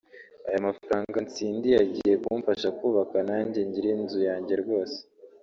[0.47, 4.97] aya mafaranga ntsindiye agiye kumfasha kubaka nanjye ngire inzu yanjye rwose